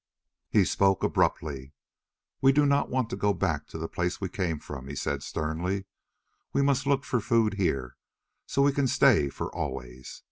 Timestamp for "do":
2.51-2.65